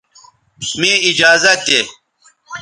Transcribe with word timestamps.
مے 0.79 0.91
ایجازت 1.07 1.51
دے 1.67 1.79